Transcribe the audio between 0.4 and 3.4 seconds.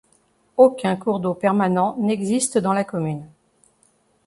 Aucun cours d'eau permanent n'existe dans la commune.